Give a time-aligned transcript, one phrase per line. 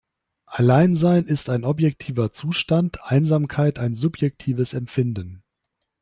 [0.47, 5.43] Alleinsein ist ein objektiver Zustand, Einsamkeit ein subjektives Empfinden.